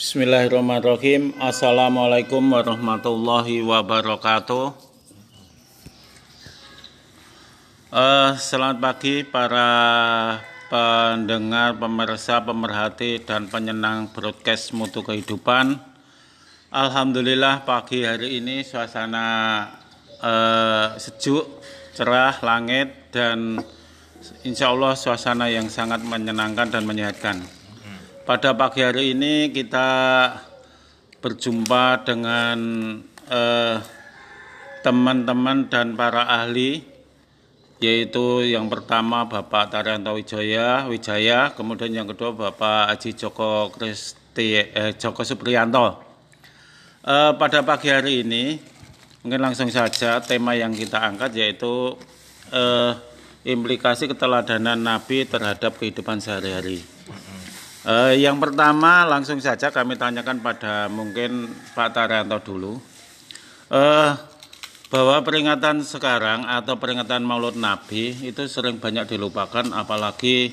[0.00, 1.36] Bismillahirrahmanirrahim.
[1.36, 4.72] Assalamualaikum warahmatullahi wabarakatuh.
[7.92, 9.68] Uh, selamat pagi para
[10.72, 15.76] pendengar, pemirsa, pemerhati, dan penyenang broadcast mutu kehidupan.
[16.72, 19.68] Alhamdulillah pagi hari ini suasana
[20.24, 21.44] uh, sejuk,
[21.92, 23.60] cerah, langit, dan
[24.48, 27.59] insya Allah suasana yang sangat menyenangkan dan menyehatkan.
[28.30, 29.90] Pada pagi hari ini kita
[31.18, 32.58] berjumpa dengan
[33.26, 33.76] eh,
[34.86, 36.78] teman-teman eh, dan para ahli
[37.82, 44.94] yaitu yang pertama Bapak Taryanto Wijaya, Wijaya, kemudian yang kedua Bapak Haji Joko Kristi eh,
[44.94, 45.98] Joko Supriyanto.
[47.02, 48.62] Eh, pada pagi hari ini
[49.26, 51.98] mungkin langsung saja tema yang kita angkat yaitu
[52.54, 52.94] eh,
[53.42, 56.78] implikasi keteladanan Nabi terhadap kehidupan sehari-hari.
[57.80, 62.76] Uh, yang pertama langsung saja kami tanyakan pada mungkin Pak Taryanto dulu.
[63.72, 64.12] Uh,
[64.90, 70.52] bahwa peringatan sekarang atau peringatan Maulud Nabi itu sering banyak dilupakan apalagi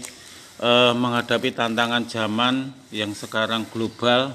[0.61, 4.31] uh, menghadapi tantangan zaman yang sekarang global.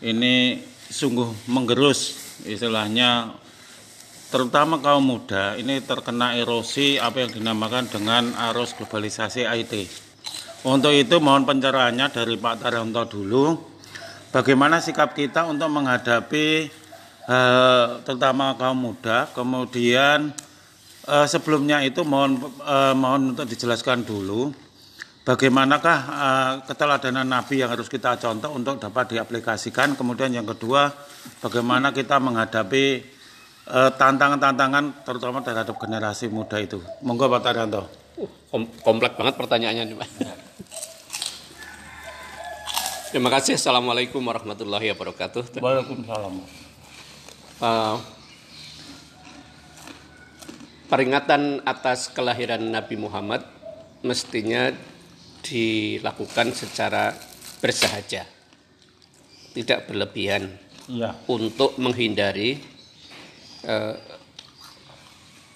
[0.00, 2.16] Ini sungguh menggerus
[2.48, 3.34] istilahnya
[4.32, 5.58] terutama kaum muda.
[5.60, 10.05] Ini terkena erosi apa yang dinamakan dengan arus globalisasi IT.
[10.66, 13.54] Untuk itu mohon pencerahannya dari Pak Taryanto dulu.
[14.34, 16.46] Bagaimana sikap kita untuk menghadapi
[17.30, 19.30] eh, terutama kaum muda.
[19.30, 20.34] Kemudian
[21.06, 24.50] eh, sebelumnya itu mohon eh, mohon untuk dijelaskan dulu
[25.22, 29.94] bagaimanakah eh, keteladanan Nabi yang harus kita contoh untuk dapat diaplikasikan.
[29.94, 30.90] Kemudian yang kedua,
[31.46, 32.84] bagaimana kita menghadapi
[33.70, 36.82] eh, tantangan-tantangan terutama terhadap generasi muda itu.
[37.06, 37.86] Monggo Pak Taryanto.
[38.16, 40.10] Uh, komplek banget pertanyaannya Pak.
[43.06, 43.54] Terima kasih.
[43.54, 45.62] Assalamualaikum warahmatullahi wabarakatuh.
[45.62, 46.42] Waalaikumsalam.
[47.62, 48.02] Uh,
[50.90, 53.46] peringatan atas kelahiran Nabi Muhammad
[54.02, 54.74] mestinya
[55.46, 57.14] dilakukan secara
[57.62, 58.26] bersahaja,
[59.54, 60.50] tidak berlebihan,
[60.90, 61.14] ya.
[61.30, 62.58] untuk menghindari
[63.70, 63.94] uh,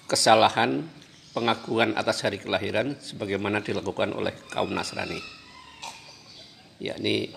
[0.07, 0.87] kesalahan
[1.35, 5.41] pengakuan atas hari kelahiran sebagaimana dilakukan oleh kaum Nasrani
[6.81, 7.29] yakni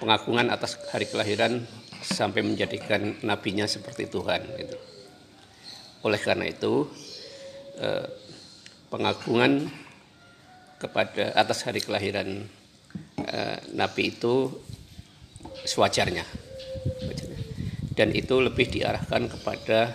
[0.00, 1.60] pengagungan atas hari kelahiran
[2.00, 4.76] sampai menjadikan nabinya seperti Tuhan gitu.
[6.08, 6.88] Oleh karena itu
[7.76, 8.08] eh,
[8.88, 9.68] pengagungan
[10.80, 12.48] kepada atas hari kelahiran
[13.28, 14.48] eh, nabi itu
[15.68, 16.24] sewajarnya.
[17.92, 19.92] Dan itu lebih diarahkan kepada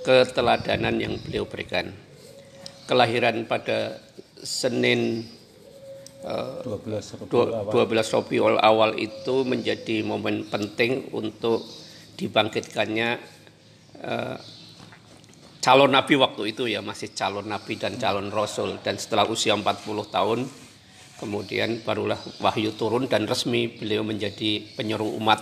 [0.00, 1.92] keteladanan yang beliau berikan.
[2.88, 4.00] Kelahiran pada
[4.40, 5.28] Senin
[6.22, 8.94] 12 Rabiul awal.
[8.94, 11.66] itu menjadi momen penting untuk
[12.14, 13.08] dibangkitkannya
[14.06, 14.36] uh,
[15.58, 19.66] calon nabi waktu itu ya masih calon nabi dan calon rasul dan setelah usia 40
[20.10, 20.46] tahun
[21.18, 25.38] kemudian barulah wahyu turun dan resmi beliau menjadi penyuruh umat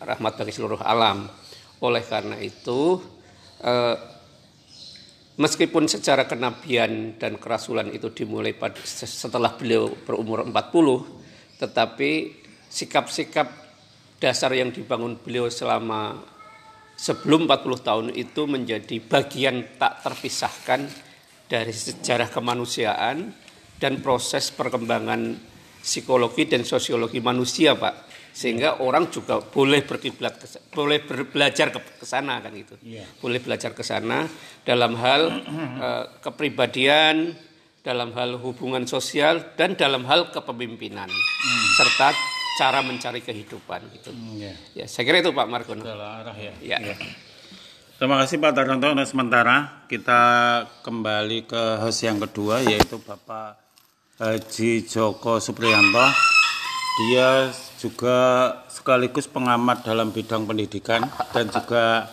[0.00, 1.28] rahmat bagi seluruh alam
[1.80, 3.00] oleh karena itu
[3.60, 3.96] uh,
[5.34, 12.10] Meskipun secara kenabian dan kerasulan itu dimulai pada, setelah beliau berumur 40, tetapi
[12.70, 13.50] sikap-sikap
[14.22, 16.22] dasar yang dibangun beliau selama
[16.94, 20.86] sebelum 40 tahun itu menjadi bagian tak terpisahkan
[21.50, 23.34] dari sejarah kemanusiaan
[23.82, 25.34] dan proses perkembangan
[25.82, 27.94] psikologi dan sosiologi manusia, Pak
[28.34, 30.42] sehingga orang juga boleh berkiblat
[30.74, 33.06] boleh belajar ke sana kan gitu yeah.
[33.22, 34.26] boleh belajar ke sana
[34.66, 37.30] dalam hal uh, kepribadian
[37.86, 41.66] dalam hal hubungan sosial dan dalam hal kepemimpinan mm.
[41.78, 42.10] serta
[42.58, 44.56] cara mencari kehidupan gitu mm, yeah.
[44.82, 46.82] ya saya kira itu Pak Margono arah ya, ya.
[46.82, 46.98] Yeah.
[47.94, 48.90] Terima kasih Pak Taryanto.
[48.90, 50.20] Nah, sementara kita
[50.82, 53.54] kembali ke host yang kedua yaitu Bapak
[54.18, 56.02] Haji Joko Supriyanto.
[56.98, 58.16] Dia juga
[58.72, 61.04] sekaligus pengamat dalam bidang pendidikan
[61.36, 62.08] dan juga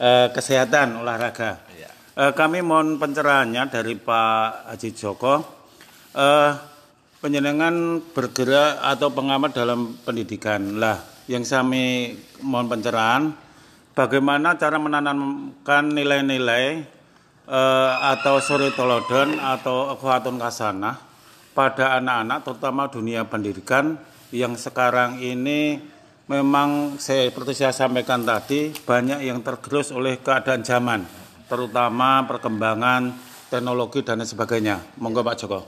[0.00, 1.60] eh, kesehatan olahraga.
[1.76, 1.92] Ya.
[2.16, 5.34] Eh, kami mohon pencerahannya dari Pak Haji Joko.
[6.16, 6.50] Eh,
[7.20, 10.80] penjenengan bergerak atau pengamat dalam pendidikan.
[10.80, 10.96] Lah,
[11.28, 13.36] yang kami mohon pencerahan,
[13.92, 16.64] bagaimana cara menanamkan nilai-nilai
[17.44, 20.96] eh, atau suri tolodon atau kuatun kasanah
[21.56, 23.96] pada anak-anak terutama dunia pendidikan
[24.34, 25.78] yang sekarang ini
[26.26, 31.06] memang saya seperti saya sampaikan tadi banyak yang tergerus oleh keadaan zaman
[31.46, 33.14] terutama perkembangan
[33.46, 34.82] teknologi dan sebagainya.
[34.98, 35.62] Monggo Pak Joko.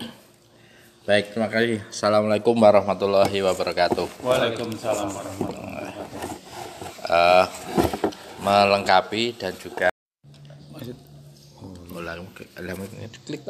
[1.06, 1.80] Baik, terima kasih.
[1.88, 4.26] Assalamualaikum warahmatullahi wabarakatuh.
[4.26, 7.06] Waalaikumsalam warahmatullahi wabarakatuh.
[7.08, 7.46] Uh,
[8.42, 9.88] melengkapi dan juga
[11.98, 13.42] ulang klik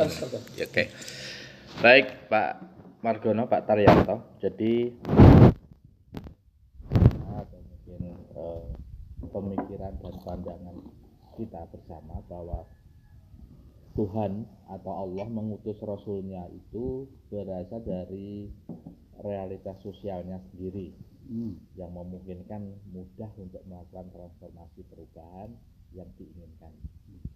[0.57, 0.85] ya, oke
[1.85, 2.51] baik Pak
[2.99, 4.91] Margono Pak Taryanto jadi
[7.31, 8.03] ada mungkin
[8.35, 8.67] uh,
[9.31, 10.77] pemikiran dan pandangan
[11.39, 12.67] kita bersama bahwa
[13.95, 18.51] Tuhan atau Allah mengutus Rasulnya itu berasal dari
[19.23, 20.95] realitas sosialnya sendiri
[21.27, 21.79] hmm.
[21.79, 25.51] yang memungkinkan mudah untuk melakukan transformasi perubahan
[25.95, 26.71] yang diinginkan.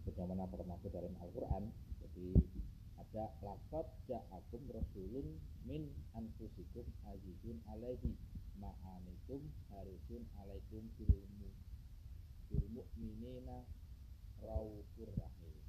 [0.07, 1.71] Bagaimana termasuk dalam Al-Quran,
[2.03, 2.27] jadi
[3.13, 5.37] ada lakot ja'akum rasulun
[5.69, 5.85] min
[6.17, 8.17] anfusikum azizun alaihi
[8.57, 11.53] ma'anikum harisun alaikum bilmu
[12.49, 13.69] bilmu minina
[14.41, 15.61] rawfur rahim.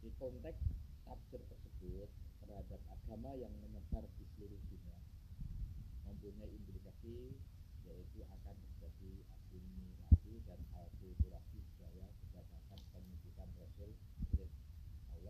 [0.00, 0.64] Di konteks
[1.04, 2.08] tafsir tersebut
[2.40, 4.96] terhadap agama yang menyebar di seluruh dunia
[6.08, 7.36] mempunyai implikasi
[7.84, 13.92] yaitu akan terjadi asimilasi dan akulturasi budaya berdasarkan penunjukan Rasul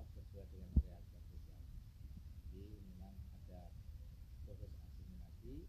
[0.00, 1.04] Allah sesuai dengan sosial.
[2.48, 3.68] Jadi memang ada
[4.48, 5.68] proses asimilasi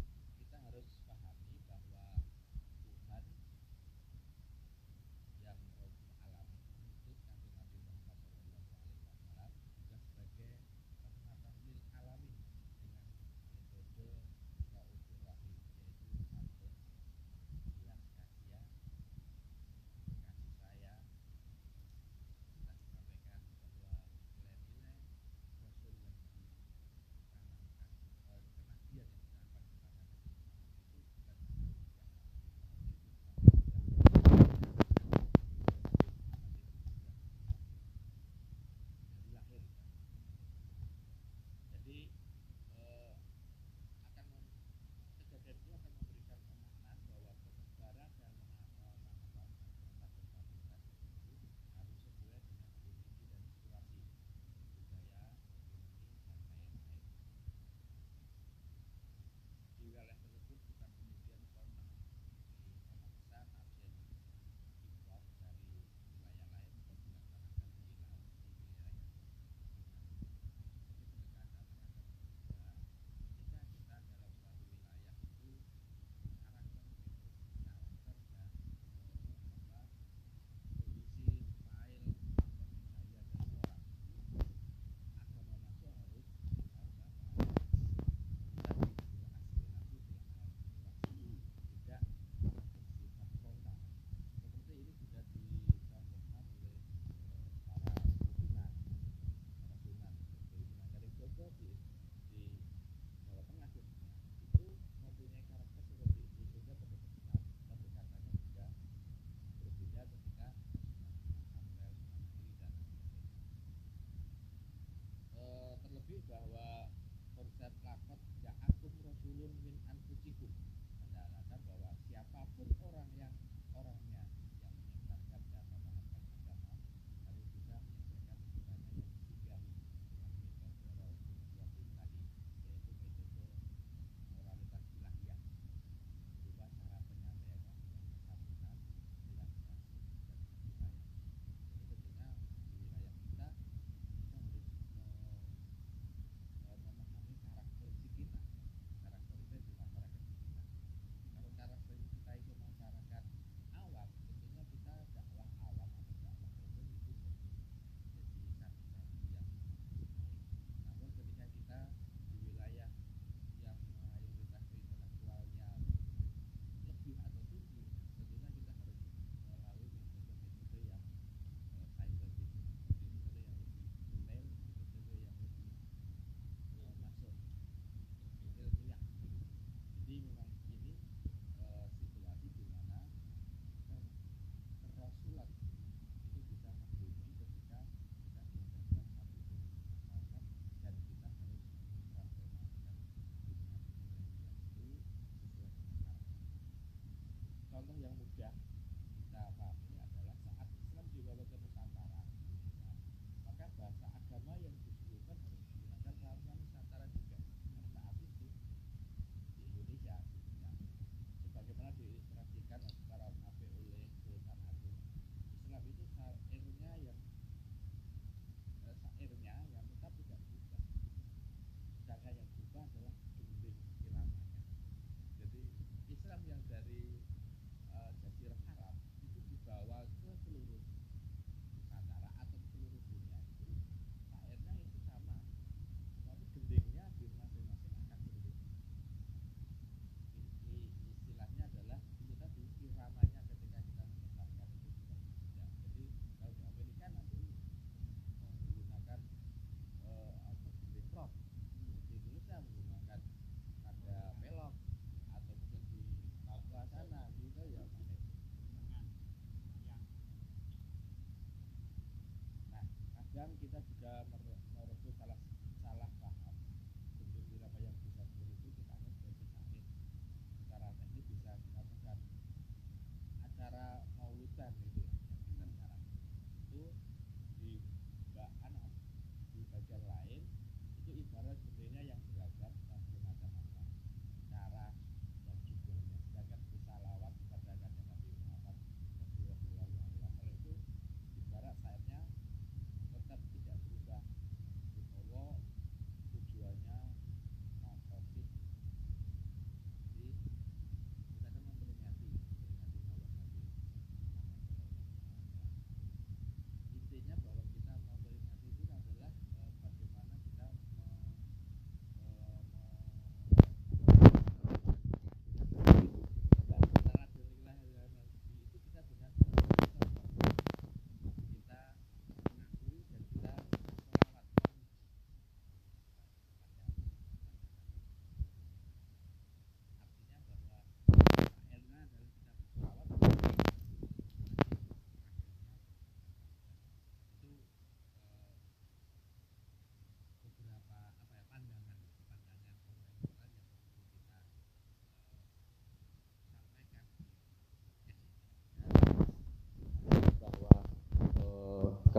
[116.31, 116.70] terlebih bahwa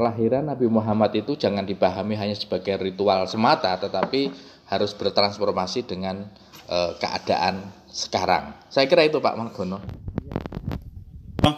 [0.02, 4.34] kelahiran Nabi Muhammad itu jangan dipahami hanya sebagai ritual semata, tetapi
[4.66, 6.26] harus bertransformasi dengan
[6.66, 8.50] eh, keadaan sekarang.
[8.66, 9.78] Saya kira itu Pak Margono.
[11.46, 11.56] Oh,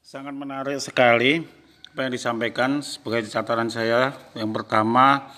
[0.00, 1.44] sangat menarik sekali
[1.92, 4.16] apa yang disampaikan sebagai catatan saya.
[4.32, 5.28] Yang pertama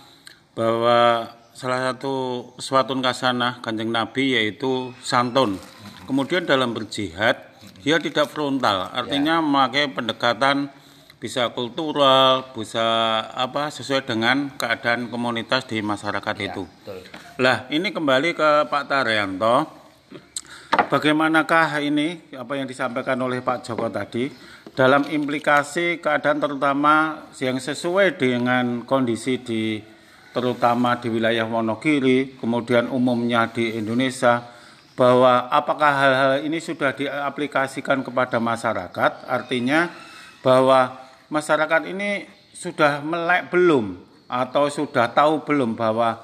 [0.54, 5.58] bahwa salah satu suatu kasanah kanjeng Nabi yaitu santun.
[6.06, 7.34] Kemudian dalam berjihad
[7.82, 10.70] dia tidak frontal, artinya memakai pendekatan
[11.25, 12.85] bisa kultural, bisa
[13.33, 16.69] apa sesuai dengan keadaan komunitas di masyarakat itu.
[17.40, 19.64] Lah, ini kembali ke Pak Taryanto.
[20.93, 24.28] Bagaimanakah ini apa yang disampaikan oleh Pak Joko tadi
[24.76, 29.81] dalam implikasi keadaan terutama yang sesuai dengan kondisi di
[30.37, 34.45] terutama di wilayah Wonogiri, kemudian umumnya di Indonesia
[34.93, 39.88] bahwa apakah hal-hal ini sudah diaplikasikan kepada masyarakat artinya
[40.45, 46.21] bahwa masyarakat ini sudah melek belum atau sudah tahu belum bahwa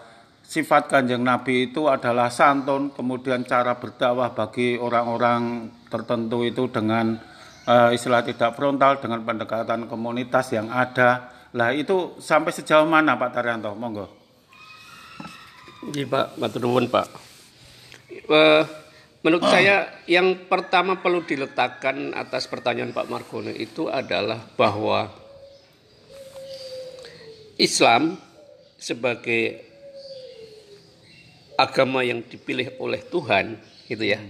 [0.50, 7.14] sifat kanjeng Nabi itu adalah santun, kemudian cara berdakwah bagi orang-orang tertentu itu dengan
[7.70, 11.30] eh, istilah tidak frontal dengan pendekatan komunitas yang ada.
[11.54, 13.74] Lah itu sampai sejauh mana Pak Taryanto?
[13.78, 14.06] Monggo.
[15.94, 17.06] Iya Pak, nuwun Pak.
[18.10, 18.62] Eh,
[19.20, 25.12] menurut saya yang pertama perlu diletakkan atas pertanyaan Pak Margono itu adalah bahwa
[27.60, 28.16] Islam
[28.80, 29.60] sebagai
[31.60, 34.20] agama yang dipilih oleh Tuhan gitu ya.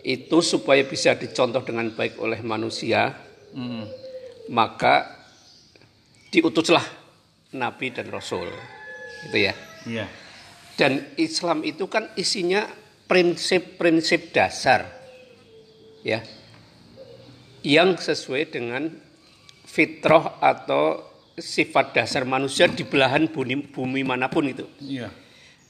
[0.00, 3.12] Itu supaya bisa dicontoh dengan baik oleh manusia,
[4.48, 5.20] maka
[6.32, 6.82] diutuslah
[7.52, 8.48] nabi dan rasul.
[9.28, 9.52] Gitu ya.
[9.84, 10.06] Iya.
[10.80, 12.64] Dan Islam itu kan isinya
[13.10, 14.86] prinsip-prinsip dasar
[16.06, 16.22] ya
[17.66, 18.86] yang sesuai dengan
[19.66, 24.64] fitrah atau sifat dasar manusia di belahan bumi, bumi mana pun itu.
[24.78, 25.10] Iya.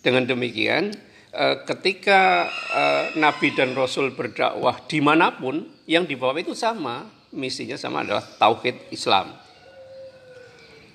[0.00, 0.92] Dengan demikian,
[1.32, 7.78] eh, ketika eh, Nabi dan Rasul berdakwah di mana pun, yang dibawa itu sama, misinya
[7.80, 9.32] sama adalah tauhid Islam.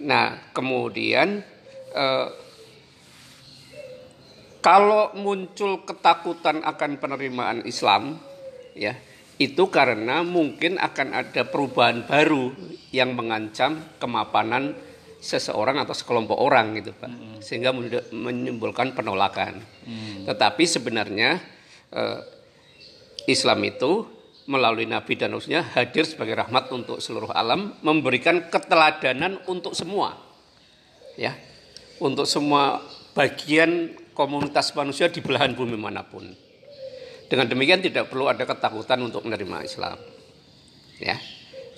[0.04, 1.44] Nah, kemudian
[1.96, 2.28] eh,
[4.66, 8.18] kalau muncul ketakutan akan penerimaan Islam,
[8.74, 8.98] ya
[9.38, 12.50] itu karena mungkin akan ada perubahan baru
[12.90, 14.74] yang mengancam kemapanan
[15.22, 17.14] seseorang atau sekelompok orang gitu pak,
[17.46, 17.70] sehingga
[18.10, 19.62] menimbulkan penolakan.
[20.26, 21.38] Tetapi sebenarnya
[21.94, 22.20] eh,
[23.30, 24.06] Islam itu
[24.50, 30.18] melalui Nabi dan Rasulnya hadir sebagai rahmat untuk seluruh alam, memberikan keteladanan untuk semua,
[31.18, 31.34] ya,
[31.98, 32.82] untuk semua
[33.16, 36.28] bagian komunitas manusia di belahan bumi mana pun.
[37.26, 39.98] Dengan demikian tidak perlu ada ketakutan untuk menerima Islam.
[41.02, 41.18] Ya.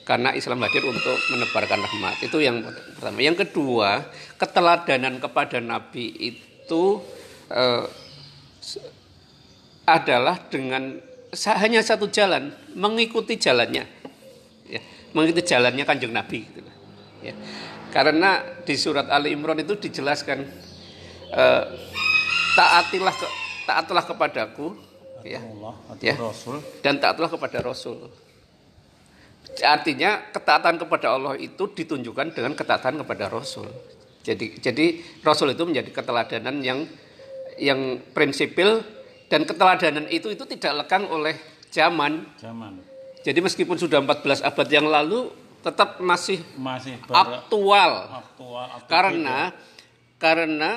[0.04, 2.16] Karena Islam hadir untuk menebarkan rahmat.
[2.24, 2.64] Itu yang
[2.96, 3.20] pertama.
[3.20, 4.08] Yang kedua,
[4.40, 7.04] keteladanan kepada nabi itu
[7.52, 7.86] eh,
[9.88, 11.00] adalah dengan
[11.60, 13.84] hanya satu jalan, mengikuti jalannya.
[14.68, 16.72] Ya, mengikuti jalannya Kanjeng Nabi gitu.
[17.24, 17.36] Ya.
[17.92, 20.67] Karena di surat Ali Imran itu dijelaskan
[21.34, 21.64] eh,
[22.56, 23.28] taatilah ke,
[23.68, 24.68] taatlah kepadaku
[25.28, 25.42] ya,
[26.00, 26.58] ya Rasul.
[26.82, 28.08] dan taatlah kepada Rasul.
[29.58, 33.68] Artinya ketaatan kepada Allah itu ditunjukkan dengan ketaatan kepada Rasul.
[34.22, 34.86] Jadi jadi
[35.24, 36.84] Rasul itu menjadi keteladanan yang
[37.58, 38.84] yang prinsipil
[39.32, 41.36] dan keteladanan itu itu tidak lekang oleh
[41.72, 42.28] zaman.
[42.38, 42.84] Zaman
[43.24, 45.28] Jadi meskipun sudah 14 abad yang lalu
[45.60, 49.38] tetap masih masih aktual aktual, aktif karena
[50.16, 50.72] karena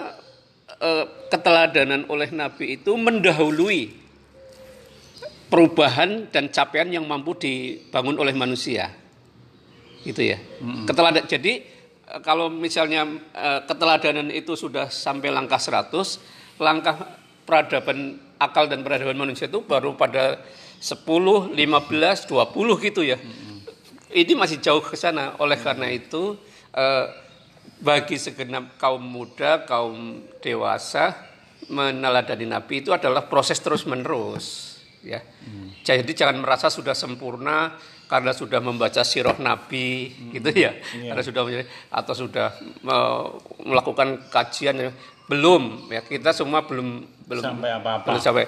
[1.28, 4.00] keteladanan oleh Nabi itu mendahului
[5.50, 8.88] perubahan dan capaian yang mampu dibangun oleh manusia.
[10.06, 10.38] Gitu ya.
[10.86, 11.60] Keteladan jadi
[12.06, 16.96] eh, kalau misalnya eh, keteladanan itu sudah sampai langkah 100, langkah
[17.44, 20.40] peradaban akal dan peradaban manusia itu baru pada
[20.80, 21.04] 10,
[21.52, 23.20] 15, 20 gitu ya.
[24.10, 25.36] Ini masih jauh ke sana.
[25.42, 26.38] Oleh karena itu
[26.72, 27.04] eh,
[27.80, 31.16] bagi segenap kaum muda, kaum dewasa
[31.70, 34.76] meneladani Nabi itu adalah proses terus menerus.
[35.00, 35.24] Ya,
[35.80, 37.72] jadi jangan merasa sudah sempurna
[38.04, 42.52] karena sudah membaca sirah Nabi, gitu ya, karena sudah menjadi- atau sudah
[43.64, 44.92] melakukan kajian ya.
[45.30, 48.02] belum ya kita semua belum belum Sampai apa-apa.
[48.10, 48.44] belum sampai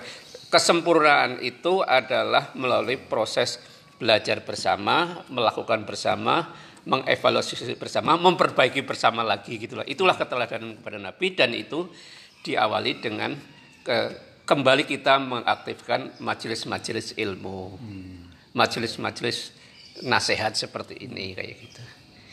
[0.51, 3.62] kesempurnaan itu adalah melalui proses
[3.96, 6.51] belajar bersama, melakukan bersama,
[6.83, 9.87] mengevaluasi bersama, memperbaiki bersama lagi gitulah.
[9.87, 11.87] Itulah keteladanan kepada Nabi dan itu
[12.42, 13.38] diawali dengan
[13.87, 17.79] ke- kembali kita mengaktifkan majelis-majelis ilmu.
[18.53, 19.55] Majelis-majelis
[20.03, 21.83] nasihat seperti ini kayak gitu.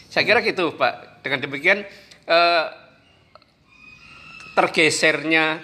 [0.09, 1.21] Saya kira gitu, Pak.
[1.21, 1.85] Dengan demikian
[2.25, 2.65] eh,
[4.57, 5.61] tergesernya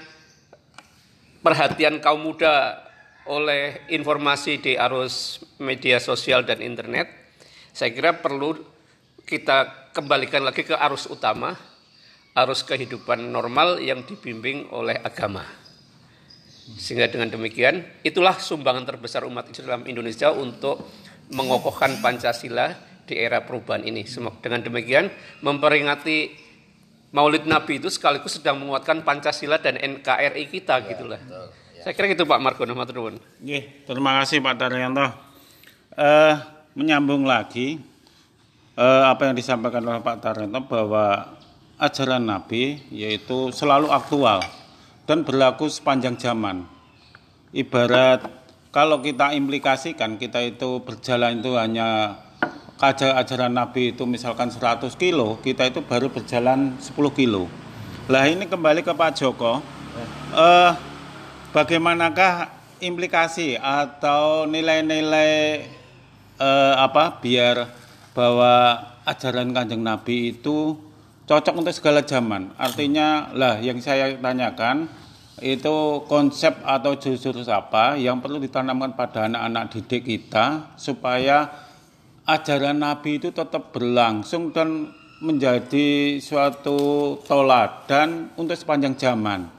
[1.42, 2.86] perhatian kaum muda
[3.26, 7.10] oleh informasi di arus media sosial dan internet,
[7.74, 8.75] saya kira perlu
[9.26, 11.58] kita kembalikan lagi ke arus utama,
[12.38, 15.44] arus kehidupan normal yang dibimbing oleh agama.
[16.78, 20.82] Sehingga dengan demikian, itulah sumbangan terbesar umat Islam Indonesia untuk
[21.30, 22.74] mengokohkan Pancasila
[23.06, 24.02] di era perubahan ini.
[24.42, 25.10] Dengan demikian,
[25.46, 26.46] memperingati
[27.14, 31.22] Maulid Nabi itu sekaligus sedang menguatkan Pancasila dan NKRI kita gitulah.
[31.86, 33.22] Saya kira gitu Pak nuwun.
[33.46, 35.06] Nggih, terima kasih Pak Daryanto.
[35.96, 36.34] Eh,
[36.76, 37.78] menyambung lagi
[38.76, 41.36] eh, apa yang disampaikan oleh Pak Daryanto bahwa
[41.80, 44.44] ajaran Nabi yaitu selalu aktual
[45.08, 46.68] dan berlaku sepanjang zaman.
[47.56, 48.28] Ibarat
[48.76, 52.20] kalau kita implikasikan kita itu berjalan itu hanya
[52.76, 57.48] kaja ajaran Nabi itu misalkan 100 kilo, kita itu baru berjalan 10 kilo.
[58.12, 59.64] Lah ini kembali ke Pak Joko.
[60.36, 60.72] Eh,
[61.56, 62.52] bagaimanakah
[62.84, 65.64] implikasi atau nilai-nilai
[66.36, 67.85] eh, apa biar
[68.16, 70.80] bahwa ajaran kanjeng Nabi itu
[71.28, 72.56] cocok untuk segala zaman.
[72.56, 74.88] Artinya lah yang saya tanyakan
[75.44, 81.52] itu konsep atau jurus apa yang perlu ditanamkan pada anak-anak didik kita supaya
[82.24, 89.52] ajaran Nabi itu tetap berlangsung dan menjadi suatu toladan untuk sepanjang zaman.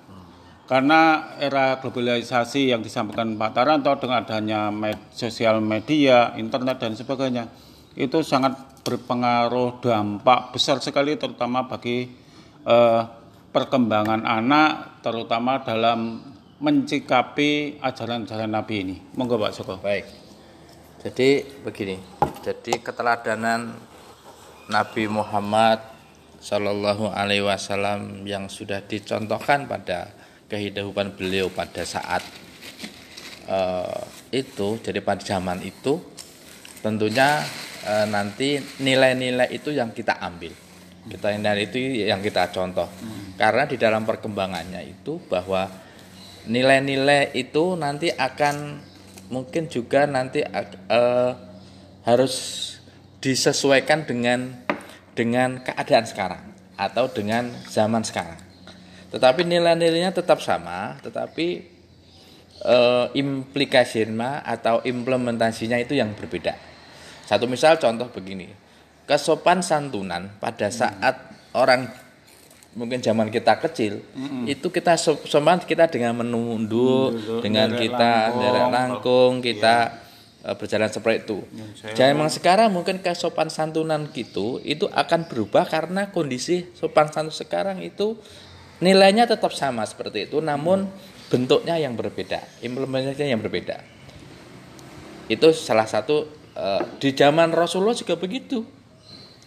[0.66, 7.46] Karena era globalisasi yang disampaikan Pak Taranto dengan adanya med- sosial media, internet dan sebagainya,
[7.96, 12.06] itu sangat berpengaruh dampak besar sekali terutama bagi
[12.62, 13.02] eh,
[13.50, 16.20] perkembangan anak, terutama dalam
[16.60, 18.96] mencikapi ajaran-ajaran Nabi ini.
[19.16, 19.80] Monggo Pak Joko.
[19.80, 20.04] Baik.
[21.00, 21.96] Jadi begini.
[22.44, 23.72] Jadi keteladanan
[24.68, 25.80] Nabi Muhammad
[26.44, 30.12] Shallallahu Alaihi Wasallam yang sudah dicontohkan pada
[30.46, 32.20] kehidupan beliau pada saat
[33.48, 34.00] eh,
[34.36, 35.96] itu, jadi pada zaman itu,
[36.84, 37.40] tentunya
[37.86, 40.50] eh, nanti nilai-nilai itu yang kita ambil.
[41.06, 41.78] Kita nilai itu
[42.10, 42.90] yang kita contoh.
[43.38, 45.70] Karena di dalam perkembangannya itu bahwa
[46.50, 48.82] nilai-nilai itu nanti akan
[49.30, 51.32] mungkin juga nanti eh,
[52.06, 52.34] harus
[53.22, 54.54] disesuaikan dengan
[55.14, 56.42] dengan keadaan sekarang
[56.76, 58.38] atau dengan zaman sekarang.
[59.10, 61.46] Tetapi nilai-nilainya tetap sama, tetapi
[62.66, 66.75] eh, implikasinya atau implementasinya itu yang berbeda.
[67.26, 68.46] Satu misal contoh begini,
[69.04, 71.18] kesopan santunan pada saat
[71.58, 71.90] orang
[72.76, 74.04] mungkin zaman kita kecil
[74.44, 79.76] itu kita so- sopan kita dengan menunduk dengan derek kita derek langkung kita
[80.44, 81.38] eh, berjalan seperti itu.
[81.96, 88.20] Zaman sekarang mungkin kesopan santunan gitu itu akan berubah karena kondisi sopan santun sekarang itu
[88.84, 90.84] nilainya tetap sama seperti itu namun
[91.32, 93.82] bentuknya yang berbeda, implementasinya yang berbeda.
[95.32, 96.28] Itu salah satu
[96.96, 98.64] di zaman Rasulullah juga begitu.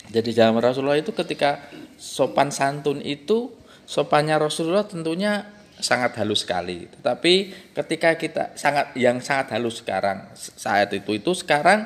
[0.09, 1.61] Jadi zaman Rasulullah itu ketika
[1.97, 3.53] sopan santun itu
[3.85, 5.45] sopannya Rasulullah tentunya
[5.77, 6.89] sangat halus sekali.
[6.89, 7.33] Tetapi
[7.77, 11.85] ketika kita sangat yang sangat halus sekarang saat itu itu sekarang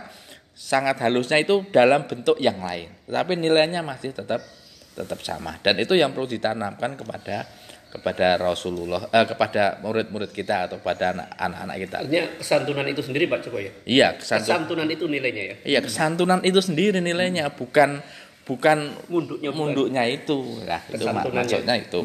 [0.56, 2.92] sangat halusnya itu dalam bentuk yang lain.
[3.08, 4.40] Tetapi nilainya masih tetap
[4.94, 7.50] tetap sama dan itu yang perlu ditanamkan kepada
[7.94, 13.26] kepada Rasulullah eh, kepada murid-murid kita atau kepada anak- anak-anak kita Artinya kesantunan itu sendiri
[13.30, 13.72] Pak Joko ya.
[13.86, 15.56] iya kesantun Kesantunan itu nilainya ya.
[15.62, 18.02] iya kesantunan itu sendiri nilainya bukan
[18.44, 19.60] bukan Munduknya bukan.
[19.72, 22.00] munduknya itu nah itu maksudnya itu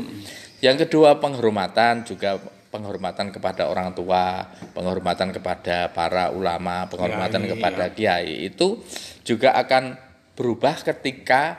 [0.60, 2.36] yang kedua penghormatan juga
[2.68, 4.44] penghormatan kepada orang tua
[4.76, 8.84] penghormatan kepada para ulama penghormatan kepada kiai itu
[9.24, 9.96] juga akan
[10.36, 11.56] berubah ketika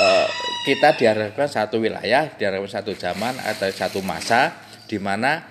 [0.00, 0.26] eh,
[0.64, 4.56] kita diharapkan satu wilayah diharapkan satu zaman atau satu masa
[4.88, 5.44] di mana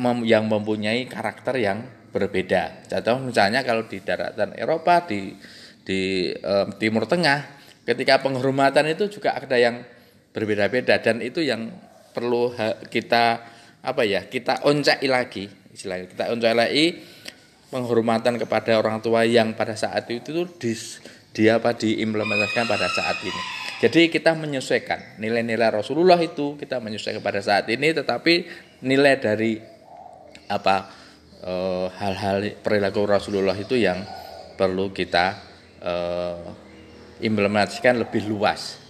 [0.00, 2.88] mem- yang mempunyai karakter yang berbeda.
[2.88, 5.36] Contoh misalnya kalau di daratan Eropa di
[5.84, 7.44] di eh, Timur Tengah,
[7.84, 9.84] ketika penghormatan itu juga ada yang
[10.32, 11.68] berbeda-beda dan itu yang
[12.12, 12.52] perlu
[12.88, 13.40] kita
[13.86, 16.86] apa ya kita oncai lagi istilahnya kita oncai lagi
[17.68, 21.02] penghormatan kepada orang tua yang pada saat itu tuh dis,
[21.34, 23.65] dia apa diimplementasikan pada saat ini.
[23.76, 28.48] Jadi kita menyesuaikan nilai-nilai Rasulullah itu kita menyesuaikan pada saat ini, tetapi
[28.80, 29.60] nilai dari
[30.48, 30.88] apa
[31.44, 34.00] eh, hal-hal perilaku Rasulullah itu yang
[34.56, 35.26] perlu kita
[35.84, 36.44] eh,
[37.20, 38.80] implementasikan lebih luas,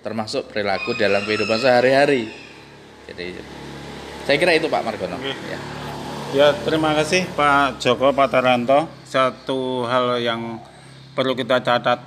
[0.00, 2.32] termasuk perilaku dalam kehidupan sehari-hari.
[3.12, 3.36] Jadi
[4.24, 5.20] saya kira itu Pak Margono.
[5.20, 5.60] Ya.
[6.30, 8.86] Ya, terima kasih Pak Joko Pak Taranto.
[9.02, 10.62] Satu hal yang
[11.12, 11.98] perlu kita catat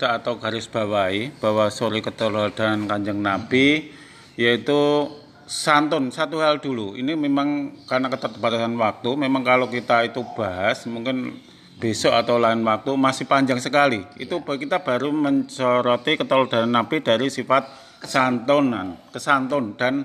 [0.00, 3.94] atau garis bawahi bahwa suri keteladanan Kanjeng Nabi
[4.34, 5.10] yaitu
[5.46, 6.98] santun satu hal dulu.
[6.98, 11.38] Ini memang karena keterbatasan waktu, memang kalau kita itu bahas mungkin
[11.78, 14.02] besok atau lain waktu masih panjang sekali.
[14.18, 17.68] Itu kita baru mensoroti keteladanan Nabi dari sifat
[18.02, 20.04] kesantunan, kesantun dan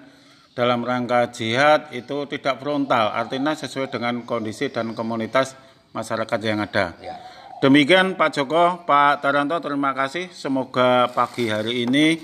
[0.55, 5.55] dalam rangka jihad itu tidak frontal, artinya sesuai dengan kondisi dan komunitas
[5.95, 6.99] masyarakat yang ada.
[7.59, 10.31] Demikian Pak Joko, Pak Taranto, terima kasih.
[10.31, 12.15] Semoga pagi hari ini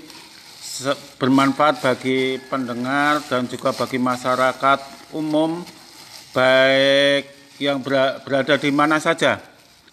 [1.20, 5.60] bermanfaat bagi pendengar dan juga bagi masyarakat umum,
[6.32, 7.28] baik
[7.60, 9.44] yang bera- berada di mana saja.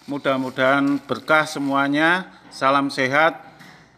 [0.07, 2.39] Mudah-mudahan berkah semuanya.
[2.47, 3.43] Salam sehat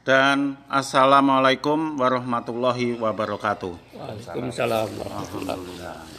[0.02, 3.74] dan assalamualaikum warahmatullahi wabarakatuh.
[3.94, 6.15] Waalaikumsalam warahmatullahi wabarakatuh.